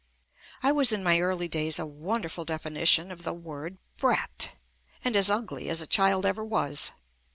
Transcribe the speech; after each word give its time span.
I 0.63 0.71
was 0.71 0.91
in 0.91 1.03
my 1.03 1.19
early 1.19 1.47
days 1.47 1.77
a 1.77 1.85
wonderful 1.85 2.43
definition 2.43 3.11
of 3.11 3.21
the 3.21 3.33
word 3.33 3.77
"brat" 3.97 4.55
and 5.03 5.15
as 5.15 5.29
ugly 5.29 5.69
as 5.69 5.79
a 5.79 5.85
child 5.85 6.25
ever 6.25 6.43
was. 6.43 6.93